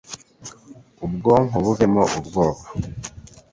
ubwonko 1.05 1.55
buvemo 1.65 2.01
ubwoba 2.19 2.63